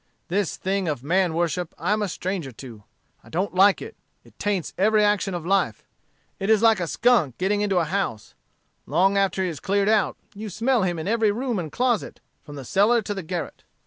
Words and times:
This 0.29 0.57
thing 0.57 0.87
of 0.87 1.03
man 1.03 1.35
worship 1.35 1.75
I 1.77 1.93
am 1.93 2.01
a 2.01 2.07
stranger 2.07 2.51
to; 2.53 2.83
I 3.23 3.29
don't 3.29 3.53
like 3.53 3.83
it; 3.83 3.95
it 4.23 4.39
taints 4.39 4.73
every 4.75 5.05
action 5.05 5.35
of 5.35 5.45
life; 5.45 5.83
it 6.39 6.49
is 6.49 6.63
like 6.63 6.79
a 6.79 6.87
skunk 6.87 7.37
getting 7.37 7.61
into 7.61 7.77
a 7.77 7.85
house 7.85 8.33
long 8.87 9.15
after 9.15 9.43
he 9.43 9.47
has 9.49 9.59
cleared 9.59 9.89
out, 9.89 10.17
you 10.33 10.49
smell 10.49 10.81
him 10.81 10.97
in 10.97 11.07
every 11.07 11.29
room 11.29 11.59
and 11.59 11.71
closet, 11.71 12.19
from 12.41 12.55
the 12.55 12.65
cellar 12.65 13.03
to 13.03 13.13
the 13.13 13.21
garret. 13.21 13.63